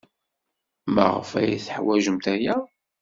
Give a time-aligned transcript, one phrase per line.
[0.93, 2.55] Maɣef ay teḥwajemt aya?